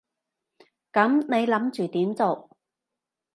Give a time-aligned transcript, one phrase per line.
[0.91, 2.49] 噉你諗住點做？